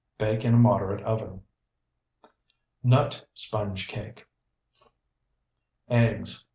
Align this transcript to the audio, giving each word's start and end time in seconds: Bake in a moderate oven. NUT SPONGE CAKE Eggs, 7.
Bake 0.17 0.43
in 0.43 0.55
a 0.55 0.57
moderate 0.57 1.03
oven. 1.03 1.43
NUT 2.81 3.23
SPONGE 3.35 3.87
CAKE 3.87 4.25
Eggs, 5.91 6.39
7. 6.39 6.49